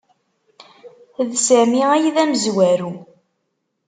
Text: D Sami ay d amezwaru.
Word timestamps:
D 1.29 1.31
Sami 1.45 1.81
ay 1.93 2.05
d 2.15 2.17
amezwaru. 2.23 2.91